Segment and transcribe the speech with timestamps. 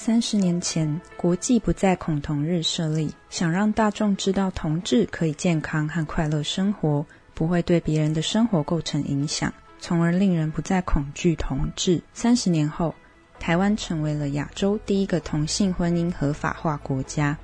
[0.00, 7.04] 三十年前，国际不再恐同日设立，想让大众知道同志可以健康和快乐生活，
[7.34, 12.00] 不会对别人的生活构成影响，从而令人不再恐惧同志。
[12.14, 12.94] 三十年后，
[13.40, 17.36] 台湾成为了亚洲第一个同性婚姻合法化国家。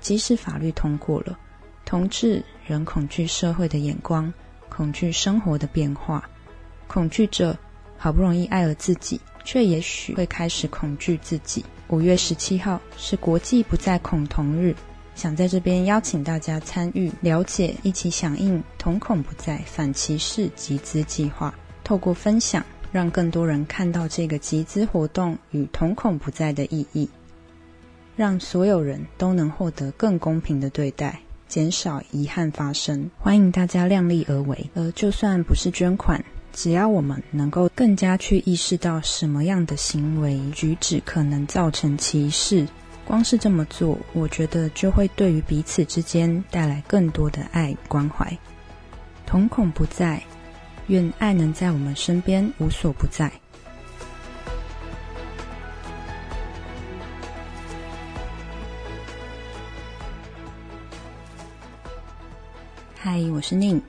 [0.00, 1.38] 即使法律通过了，
[1.84, 4.30] 同志仍恐惧社会的眼光，
[4.68, 6.28] 恐惧生活的变化，
[6.88, 7.56] 恐惧着
[7.96, 11.64] 好不容易爱了自己，却也许会开始恐惧自己。
[11.88, 14.74] 五月十七号是国际不再恐同日，
[15.14, 21.54] 想在这边邀请大家参与、了解，一起响应“同恐不再反歧视集资计划”。
[21.84, 27.08] 透过分享，让更多人看到这个集资活动与“同恐不再”的意义，
[28.16, 33.10] 让所有人都能获得更公平的对待，减少遗憾发生。
[33.18, 36.24] 欢迎大家量力而为，而就算不是捐款。
[36.52, 42.68] 只要我们能够更加去意识到什么样的行为举止可能造成歧视，
[43.06, 48.30] 光是这么做，我觉得就会对于彼此之间带来更多的爱与关怀。
[49.26, 50.22] 瞳孔不在，
[50.88, 53.32] 愿爱能在我们身边无所不在。
[62.94, 63.82] 嗨，我是宁。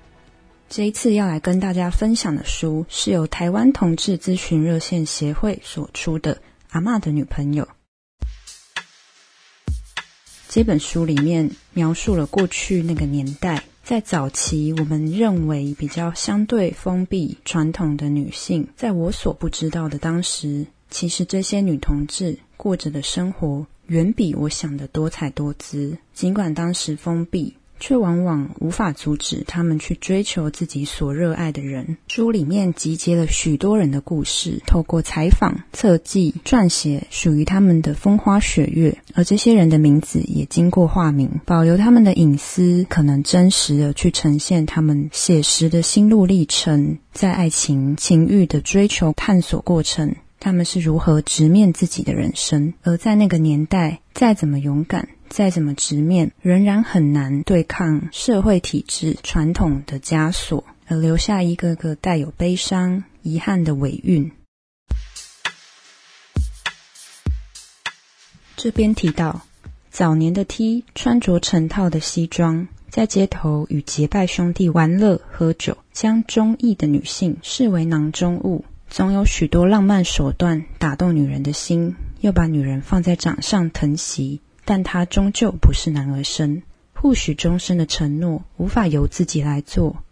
[0.76, 6.36] 这一次要来跟大家分享的书，是由台湾同志咨询热线协会所出的
[6.72, 7.64] 《阿妈的女朋友》。
[10.50, 25.96] 这本书里面描述了过去那个年代，在早期我们认为比较相对封闭、传统的女性，在我所不知道的当时，其实这些女同志过着的生活，远比我想的多彩多姿。
[26.16, 27.54] 尽管当时封闭。
[27.86, 31.98] 却往往无法阻止他们去追求自己所热爱的人。
[32.08, 52.74] 书里面集结了许多人的故事，透过采访、侧记、撰写属于他们的风花雪月，而这些人的名字也经过化名，保留他们的隐私，可能真实的去呈现他们写实的心路历程，在爱情、情欲的追求探索过程，他们是如何直面自己的人生。
[52.84, 55.10] 而在那个年代，再怎么勇敢。
[55.34, 64.32] 再怎么直面，仍然很难对抗社会体制传统的枷锁，而留下一个个带有悲伤、遗憾的尾韵。
[68.56, 69.42] 这边提到，
[69.90, 84.40] 早年的 T 穿着成套的西装，在街头与结拜兄弟玩乐喝酒，将中意的女性视为囊中物，总有许多浪漫手段打动女人的心，又把女人放在掌上疼惜。
[84.66, 86.64] 但他终究不是男儿身，
[86.94, 90.04] 或许终身的承诺无法由自己来做，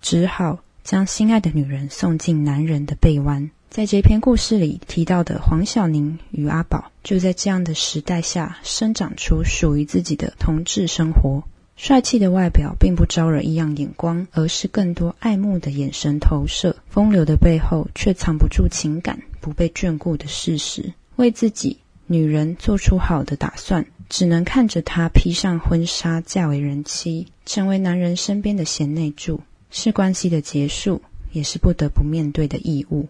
[0.00, 3.50] 只好将心爱的女人送进男人的臂弯。
[3.68, 11.44] 在这篇故事里提到的黄晓宁与阿宝，就在这样的时代下生长出属于自己的同志生活。
[11.76, 16.76] 帅气的外表并不招惹异样眼光，而是更多爱慕的眼神投射。
[16.88, 20.92] 风流的背后却藏不住情感不被眷顾的事实。
[21.16, 21.78] 为自己。
[22.12, 29.40] 女人做出好的打算，只能看着她披上婚纱嫁为人妻，成为男人身边的贤内助，
[29.70, 31.00] 是关系的结束，
[31.30, 33.06] 也是不得不面对的义务。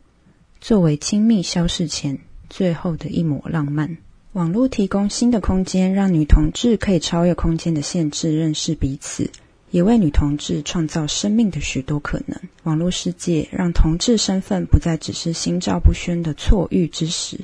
[0.60, 2.18] 作为亲密消逝前
[2.50, 3.96] 最后的一抹浪漫，
[4.34, 9.30] 网络提供新的空间，让女同志可以超越空间的限制，认识彼此，
[9.70, 12.38] 也为女同志创造生命的许多可能。
[12.64, 17.40] 网络世界让同志身份不再只是心照不宣的错遇之时。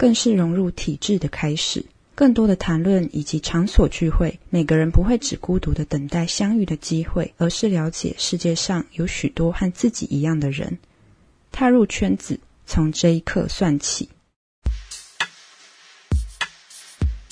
[0.00, 1.84] 更是融入体制的开始。
[2.14, 10.78] 更多的谈论以及场所聚会，每个人不会只孤独的等待相遇的机会，而是了解世界上有许多和自己一样的人。
[11.52, 14.08] 踏入圈子，从这一刻算起。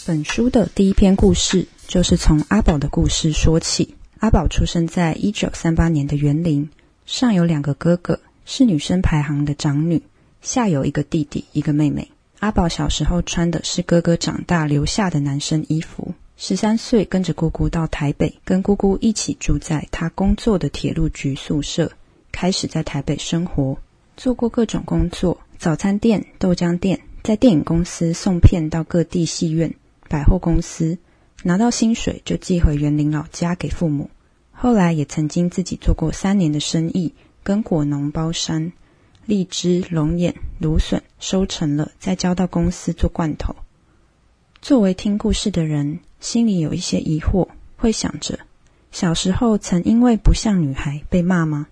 [0.04, 3.94] 本书的第一篇故事就是从阿宝的故事说起。
[4.18, 6.68] 阿宝出生在一九三八年的园林，
[7.06, 10.02] 上有两个哥哥，是女生排行的长女，
[10.42, 12.10] 下有一个弟弟，一个妹妹。
[12.40, 16.14] 阿宝小时候穿的是哥哥长大留下的男生衣服。
[16.36, 21.90] 十三岁跟着姑姑到台北，跟姑姑一起住在他工作的铁路局宿舍，
[22.30, 23.76] 开始在台北生活，
[24.16, 29.74] 做过各种工作：早餐店、豆浆店，在电影公司送片到各地戏院、
[30.08, 30.96] 百货公司，
[31.42, 34.08] 拿到薪水就寄回园林老家给父母。
[34.52, 37.12] 后来也曾经自己做过三年的生意，
[37.42, 38.72] 跟果农包山。
[39.28, 43.54] 荔枝、龙眼、芦笋收成了，再交到公司做罐头。
[44.62, 47.46] 作为听故事的人，心里有一些疑惑，
[47.76, 48.38] 会想着：
[48.90, 51.66] 小时候曾因为不像女孩被骂吗？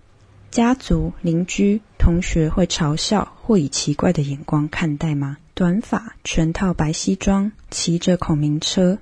[0.51, 5.37] 家族、邻居、同学会嘲笑或以奇怪的眼光看待吗？
[5.55, 8.99] 短发，全套白西装，骑着孔明车。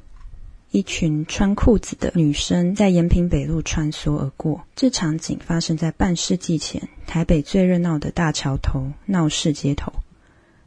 [0.75, 4.62] 一群穿裤子的女生在延平北路穿梭而过。
[4.75, 9.94] 这场景发生在半世纪前，台北最热闹的大桥头闹市街头。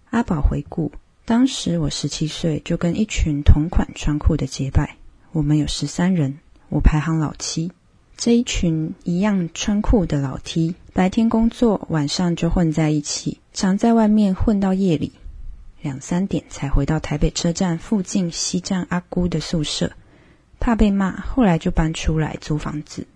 [0.09, 0.91] 阿宝回顾，
[1.27, 4.97] 当时我十七岁，就跟一群同款穿裤的结拜。
[5.33, 6.39] 我们有十三人，
[6.71, 7.71] 我排行老七。
[8.17, 15.13] 这一群一样穿裤的老 T，白天工作，晚上就混在一起，常在外面混到夜里。
[15.81, 19.93] 两三点才回到台北车站附近西站阿姑的宿舍，
[20.59, 23.07] 怕被骂，后来就搬出来租房子。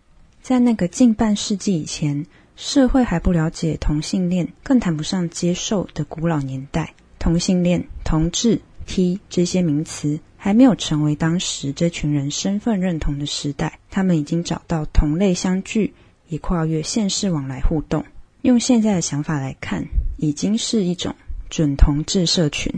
[0.42, 2.26] 在那个近半世纪以前，
[2.56, 13.78] 社会还不了解同性恋，更谈不上接受的古老年代，同性恋、同志、T 这些名词还没有成为当时这群人身份认同的时代。
[13.90, 15.94] 他们已经找到同类相聚，
[16.28, 18.04] 也跨越现世往来互动。
[18.42, 19.84] 用现在的想法来看，
[20.16, 21.14] 已经是一种。
[21.52, 22.72] 准同志社群，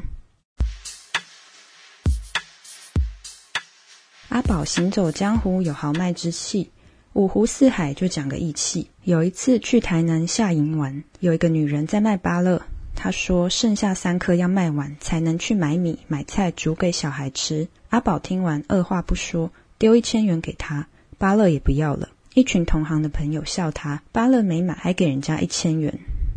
[4.31, 6.73] 阿宝行走江湖有豪迈之气，
[7.13, 8.91] 五湖四海就讲个义气。
[9.05, 12.61] 有一次去台南下营玩，有一个女人在卖芭乐，
[12.97, 17.69] 她说剩下三颗要卖完才能去买米买菜煮给小孩吃。
[17.91, 22.09] 阿宝听完二话不说，丢一千元给她，芭乐也不要了。
[22.35, 25.97] 一群同行的朋友笑他，芭乐没买还给人家一千元。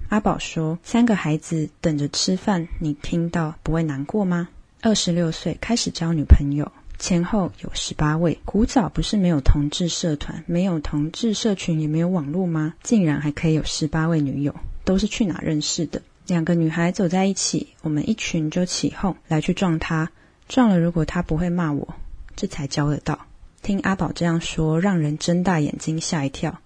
[0.09, 4.47] 阿宝说：“三个孩子等着吃饭，你听到不会难过吗？”
[4.81, 8.39] 二十六岁开始交女朋友，前后有十八位。
[8.45, 12.73] 古早不是没有同志社团、没有同志社群，也没有网络吗？
[12.83, 14.55] 竟然还可以有十八位女友，
[14.85, 16.01] 都是去哪认识的？
[16.25, 20.09] 两个女孩走在一起，我们一群就起哄来去撞她，
[20.47, 21.95] 撞了如果她不会骂我，
[22.37, 23.25] 这才交得到。
[23.61, 26.61] 听阿宝这样说，让人睁大眼睛吓一跳，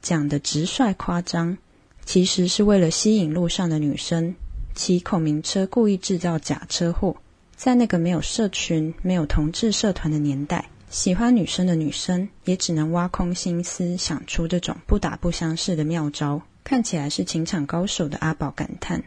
[0.00, 1.58] 讲的直率夸张。
[2.06, 4.36] 其实是为了吸引路上的女生，
[4.76, 7.16] 骑孔明车故意制造假车祸。
[7.56, 16.40] 在那个没有社群、没有同志社团的年代，喜欢女生的女生也只能挖空心思想出这种不打不相识的妙招。
[16.62, 19.02] 看起来是情场高手的阿宝感叹：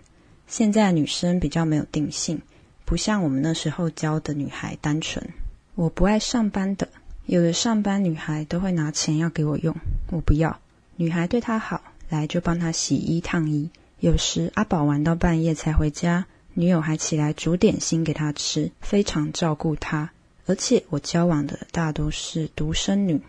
[0.47, 2.41] 现在女生比较没有定性，
[2.83, 5.25] 不像我们那时候教的女孩单纯。
[5.75, 6.89] 我不爱上班的，
[7.27, 9.73] 有的上班女孩都会拿钱要给我用，
[10.09, 10.59] 我不要。
[10.97, 11.81] 女孩对她好。
[12.09, 13.69] 来就帮他洗衣烫衣，
[13.99, 20.11] 有时阿宝玩到半夜才回家，女友还起来煮点心给他吃，非常照顾他。
[20.45, 23.21] 而且我交往的大多是独生女。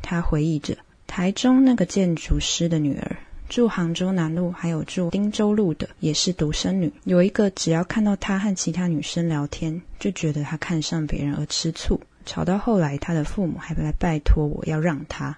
[0.00, 3.16] 他回忆着，台中那个建筑师的女儿，
[3.48, 6.92] 住杭州南路，还有住汀州路的，也是独生女。
[7.02, 15.36] 有一个只要看到他和其他女生聊天，就觉得他看上别人而吃醋，吵到后来，他的父母还来拜托我要让他。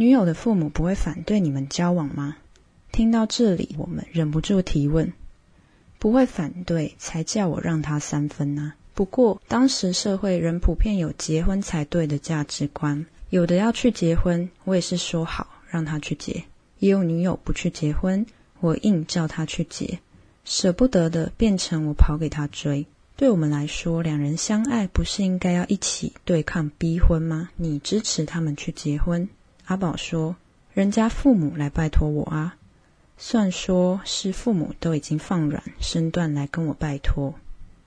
[0.00, 2.36] 女友的父母不会反对你们交往吗？
[2.92, 5.12] 听到这里，我们忍不住提问：
[5.98, 8.74] 不会反对，才叫我让他三分呢。
[8.94, 16.44] 不过当时社会仍普遍有结婚才对的价值观，有的要去结婚，我也是说好让他去结；
[16.78, 18.24] 也有女友不去结婚，
[18.60, 19.98] 我硬叫他去结，
[20.44, 22.86] 舍不得的变成我跑给他追。
[23.16, 27.50] 对我们来说，两人相爱不是应该要一起对抗逼婚吗？
[27.56, 29.28] 你支持他们去结婚？
[29.68, 30.34] 阿宝说
[30.72, 32.56] ：“人家父母来拜托我啊，
[33.18, 37.34] 算说是父母都已经放软身段来跟我拜托。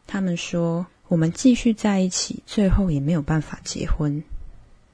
[0.06, 4.24] 他们说我们继续在一起，最后也没有办法结婚。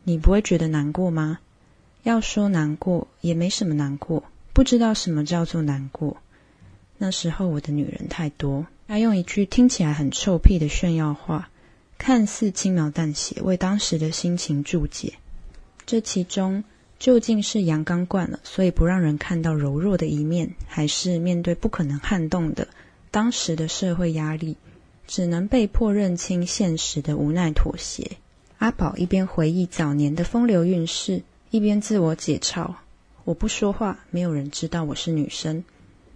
[0.06, 1.40] 你不会觉得难过吗？
[2.04, 6.16] 要说难过，也没什么难过，不知道什么叫做难过。
[6.98, 8.66] 那时候我的女人太多。
[8.88, 11.50] 他用一句听起来很臭屁的炫耀话，
[11.98, 15.16] 看似轻描淡写，为当时的心情注解。
[15.86, 16.64] 这其中。”
[17.00, 22.68] 究竟是阳刚惯了，所以不让人看到柔弱的一面，还是面对不可能撼动的
[23.12, 24.58] 当时的社会压力，
[25.06, 28.12] 只能被迫认清现实的无奈妥协？
[28.58, 32.74] 阿宝一边回忆早年的风流韵事，一边自我解嘲
[33.24, 35.64] ：“我不说话，没有人知道我是女生。”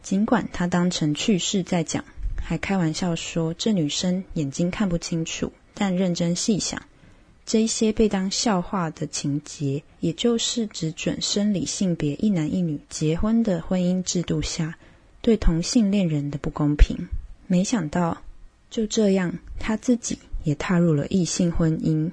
[0.01, 2.03] 尽管他当成趣事在讲，
[2.35, 6.81] 还开玩笑说这女生眼睛看不清楚，但认真细想。
[7.45, 14.77] 这些被当笑话的情节，也就是只准生理性别一男一女结婚的婚姻制度下，
[15.21, 16.95] 对同性恋人的不公平。
[17.47, 18.21] 没想到，
[18.69, 22.11] 就这样，他自己也踏入了异性婚姻。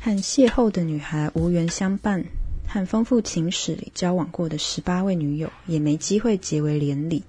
[0.00, 2.24] 和邂逅的女孩无缘相伴，
[2.68, 7.24] 和丰富情史里交往过的十八位女友，也没机会结为连理。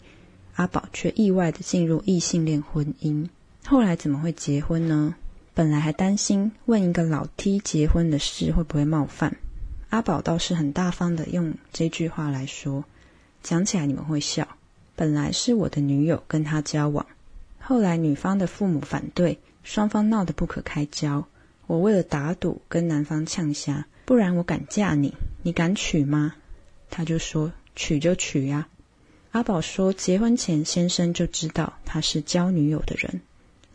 [0.55, 3.27] 阿宝却意外的进入异性恋婚姻，
[3.65, 5.15] 后来怎么会结婚呢？
[5.55, 9.37] 本来还担心问一个老 T 结婚的事会不会冒犯，
[9.89, 12.85] 阿宝倒是很大方的用这句话来说：
[13.41, 14.47] 讲起来你们会笑。
[14.95, 17.05] 本来是我的女友跟他交往，
[17.59, 21.27] 后来女方的父母反对，双方闹得不可开交。
[21.65, 26.35] 我为了打赌，跟男方呛下，不然我敢嫁你，你敢娶吗？
[26.91, 28.67] 他就说娶就娶呀。
[29.33, 33.21] 阿宝说，结婚前先生就知道他是交女友的人。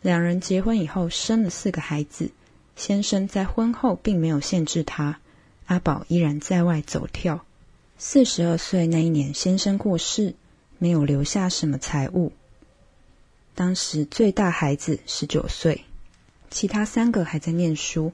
[0.01, 2.31] 两人结婚以后生了四个孩子，
[2.77, 5.19] 先生在婚后并没有限制他，
[5.65, 7.43] 阿宝依然在外走跳。
[7.97, 10.33] 四十二岁那一年，先生过世，
[10.77, 12.31] 没有留下什么财物。
[13.53, 15.83] 当时最大孩子十九岁。
[16.49, 18.13] 其他三个还在念书，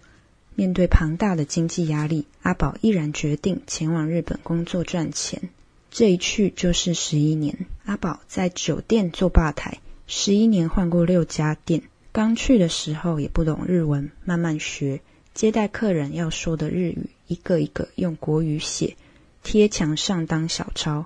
[0.56, 5.50] 面对庞大的经济压力，阿宝毅然决定前往日本工作赚钱。
[5.98, 7.68] 这一去就是十一年。
[7.86, 11.84] 阿宝在酒店做吧台，十一年换过六家店。
[12.12, 15.00] 刚去的时候也不懂日文，慢慢学，
[15.34, 18.98] 接待客人要说的日语，一个一个用国语写，
[19.42, 21.06] 贴墙上当小抄。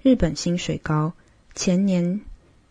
[0.00, 1.12] 日本薪水高，
[1.54, 2.22] 前年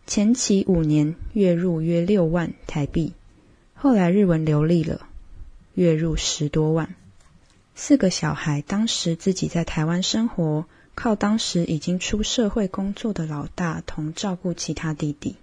[0.08, 3.12] 前期五年月入约六万台币。
[3.74, 5.06] 后来日文流利了，
[5.74, 6.96] 月入十多万。
[7.76, 15.36] 四个小孩当时自己在台湾生活，靠当时已经出社会工作的老大同照顾其他弟弟。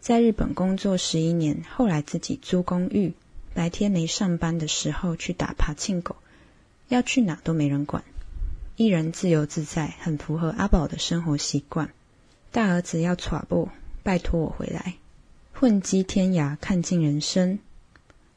[0.00, 3.14] 在日本工作十一年，后来自己租公寓，
[3.54, 6.16] 白天没上班的时候去打爬庆狗，
[6.88, 8.04] 要去哪都没人管，
[8.76, 11.90] 一人自由自在，很符合阿宝的生活习惯。
[12.52, 13.68] 大儿子要耍不，
[14.02, 14.94] 拜托我回来。
[15.52, 17.58] 混迹天涯，看尽人生。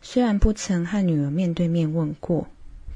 [0.01, 2.47] 虽然不曾和女儿面对面问过，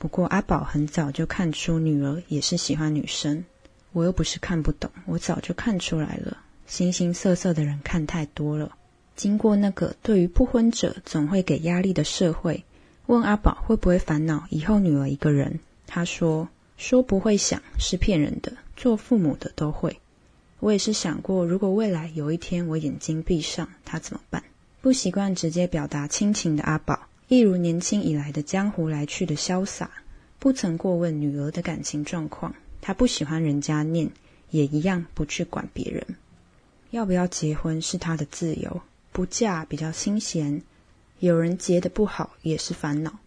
[0.06, 3.44] 不过阿宝很早就看出女儿也是喜欢女生。
[3.92, 6.38] 我又不是看不懂，我早就看出来了。
[6.68, 8.78] 形形色色的人看太多了。
[9.16, 12.64] 经过那个对于不婚者总会给压力的社会，
[13.08, 15.60] 问阿宝会不会烦恼以后女儿一个人？
[15.88, 16.48] 他说
[16.78, 20.00] ：“说不会想是骗人的，做父母的都会。”
[20.62, 24.44] 我也是想过，如果未来有一天我眼睛闭上，他怎么办？
[24.82, 29.90] 不习惯直接表达亲情的阿宝，一如年轻以来的江湖来去的潇洒，
[30.38, 32.54] 不曾过问女儿的感情状况。
[32.82, 34.12] 他不喜欢人家念，
[34.52, 36.06] 也一样不去管别人。
[36.92, 40.62] 要不要结婚是他的自由，不嫁比较清闲。
[41.20, 43.18] 有人结的不好也是烦恼。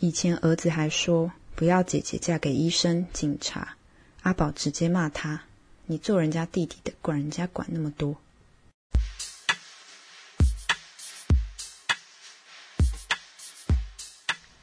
[0.00, 3.76] 以前儿子还说不要姐姐嫁给医生、警察，
[4.22, 5.42] 阿宝直接骂他。
[5.86, 8.16] 你做人家弟弟的，管人家管那么多。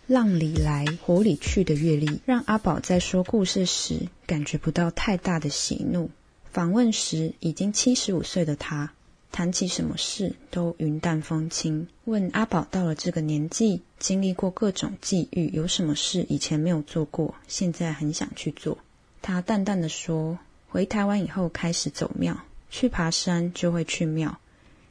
[0.09, 6.09] 浪里来，火里去的阅历，让阿宝在说故事时感觉不到太大的喜怒。
[6.51, 8.91] 访问时已经七十五岁的他，
[9.31, 11.87] 谈起什么事都云淡风轻。
[12.05, 18.79] 问阿宝到了这个年纪，经历过各种际遇，有什么事以前没有做过，现在很想去做？
[19.21, 20.39] 他淡淡的说。
[20.69, 22.35] 回台湾以后，开始走庙，
[22.71, 24.39] 去爬山就会去庙，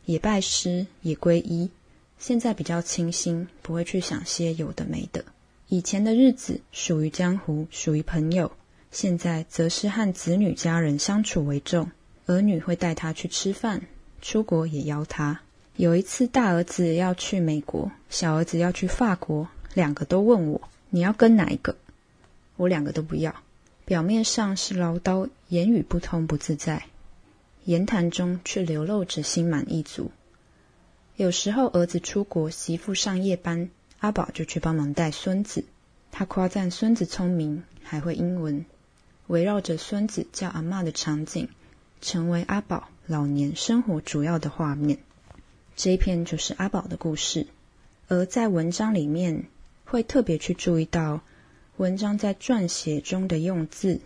[0.05, 1.71] 也拜师，也皈依。
[2.19, 5.25] 现在比较清新，不会去想些有的没的。
[5.69, 8.51] 以前的日子属于江湖，属于朋友，
[8.91, 11.91] 现在则是和子女家人相处为重。
[12.27, 13.83] 儿女会带他去吃饭，
[14.21, 15.41] 出国也邀他。
[15.77, 20.61] 有一次，大儿子要去美国，小儿子要去法国，两个都问我
[20.91, 21.77] ：“你要跟哪一个？”
[22.57, 23.35] 我两个都不要。
[23.85, 26.87] 表面上是唠叨，言语不通不自在，
[27.65, 30.11] 言谈中却流露着心满意足。
[31.19, 35.65] 有时候儿子出国，媳妇上夜班，阿宝就去帮忙带孙子。
[36.13, 38.65] 他夸赞孙子聪明，还会英文。
[39.27, 41.49] 围绕着孙子叫阿妈的场景，
[42.01, 45.01] 成为阿宝老年生活主要的画面。
[45.75, 47.49] 这一篇就是阿宝的故事，
[48.07, 49.47] 而在文章里面
[49.87, 51.21] 会特别去注意到。
[51.79, 54.01] 文章在撰写中的用字，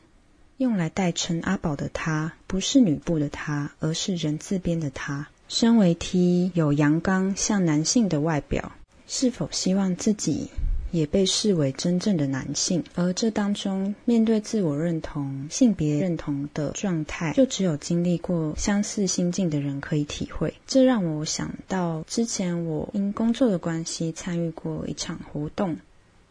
[0.56, 5.28] 用来代称阿宝的他，不是女部的他，而是人字边的他。
[5.52, 8.72] 身为 T，有阳刚像男性的外表，
[9.06, 10.48] 是否希望自己
[10.90, 12.82] 也被视为真正的男性？
[12.94, 20.54] 而这当中，面对自我认同、性别认同的状态，就只有经历过相似心境的人可以体会。
[20.66, 25.76] 这让我想到，之前我因工作的关系参与过一场活动。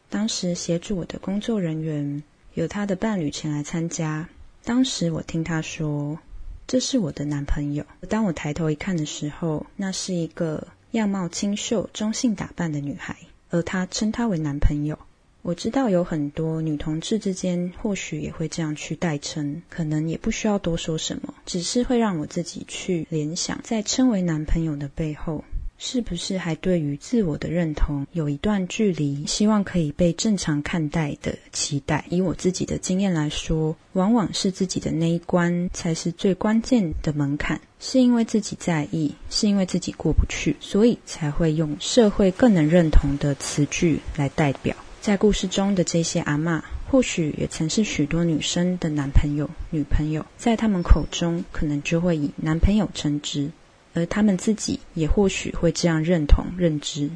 [0.10, 2.24] 当时协助我的工作人员
[2.56, 4.28] 有他的伴侣前来参加。
[4.64, 6.18] 当时我听他说
[6.72, 13.18] ：“这是我的男朋友。”当我抬头一看的时候，那是一个样貌清秀、中性打扮的女孩，
[13.50, 14.98] 而她称她为男朋友。
[15.42, 25.44] 我知道有很多女同志之间或许也会这样去代称，可能也不需要多说什么，只是会让我自己去联想，在称为男朋友的背后。
[25.84, 29.26] 是不是还对于自我的认同有一段距离？
[29.26, 32.06] 希望可以被正常看待的期待。
[32.08, 37.60] 以我自己的经验来说，往往是自己的那一关才是最关键的门槛。
[37.80, 44.76] 是因为自己在意，是因为自己过不去，所以才会用社会更能认同的词句来代表。
[45.02, 46.62] 在故事中的这些阿嬷，
[46.92, 53.50] 或许也曾是许多女生的男朋友、女朋友，在他们口中，可能就会以男朋友称之。
[53.94, 57.10] 而他们自己也或许会这样认同认知。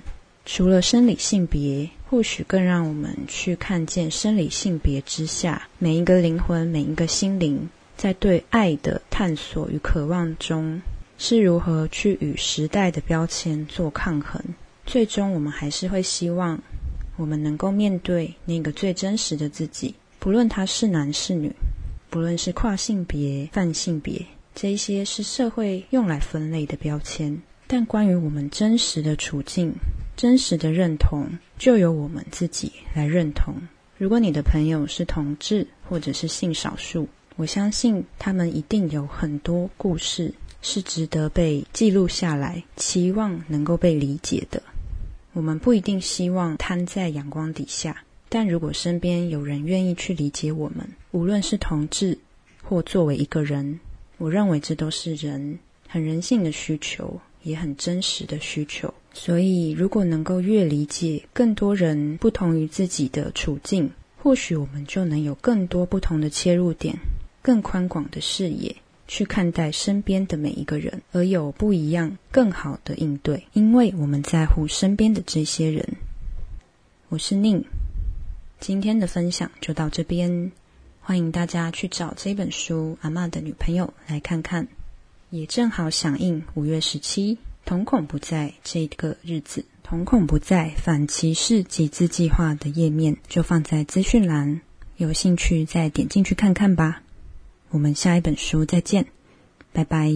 [0.46, 7.68] 除了生理性别，或许更让我们去看见生理性别之下每一个灵魂、每一个心灵，
[7.98, 10.80] 在对爱的探索与渴望中，
[11.18, 14.40] 是如何去与时代的标签做抗衡。
[14.86, 16.62] 最终，我们还是会希望，
[17.18, 21.52] 我们能够面对那个最真实的自己，不论他是男是女，
[22.12, 24.24] 不论是跨性别、泛性别。
[24.56, 29.74] 这些是社会用来分类的标签，但关于我们真实的处境、
[30.16, 31.28] 真实的认同，
[31.60, 33.54] 就由我们自己来认同。
[33.98, 44.64] 如果你的朋友是同志或者是性少数，我相信他们一定有很多故事是值得被记录下来，期望能够被理解的。
[45.34, 52.18] 我们不一定希望摊在阳光底下，但如果身边有人愿意去理解我们，无论是同志
[52.64, 53.82] 或作为一个人。
[54.18, 58.94] 我认为这都是人很人性的需求，也很真实的需求。
[59.14, 66.96] 所以，如果能够越理解更多人不同于自己的处境，或许我们就能有更多不同的切入点，
[67.42, 68.76] 更宽广的视野
[69.08, 73.44] 去看待身边的每一个人，而有不一样、更好的应对。
[73.54, 75.88] 因为我们在乎身边的这些人。
[77.10, 77.64] 我是宁，
[78.60, 80.52] 今天的分享就到这边。
[81.08, 84.68] 欢迎大家去找这本书《阿妈的女朋友》来看看，
[85.30, 94.62] 也正好响应五月十七瞳孔不在这个日子，瞳孔不在反歧视集资计划的页面就放在资讯栏，
[94.98, 97.04] 有兴趣再点进去看看吧。
[97.70, 99.06] 我们下一本书再见，
[99.72, 100.12] 拜拜。